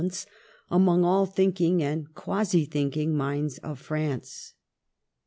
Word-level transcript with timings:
35 0.01 0.07
ence 0.11 0.25
among 0.71 1.05
all 1.05 1.27
the 1.27 1.31
thinking 1.31 1.83
and 1.83 2.11
quasi 2.15 2.65
thinking 2.65 3.15
minds 3.15 3.59
of 3.59 3.77
France. 3.77 4.55